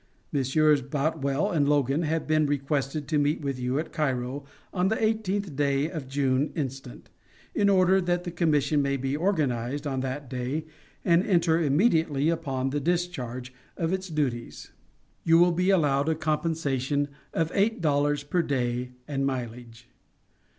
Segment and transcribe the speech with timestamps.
[0.31, 0.81] Messrs.
[0.81, 4.43] Boutwell and Logan have been requested to meet with you at Cairo
[4.73, 7.11] on the eighteenth day of June instant,
[7.53, 10.65] in order that the commission may be organized on that day
[11.05, 14.71] and enter immediately upon the discharge of its duties.
[15.23, 19.87] You will be allowed a compensation of eight dollars per day and mileage.